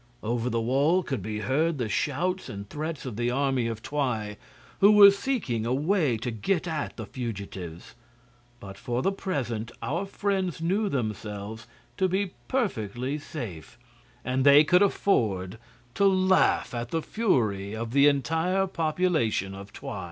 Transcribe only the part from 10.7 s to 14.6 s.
themselves to be perfectly safe, and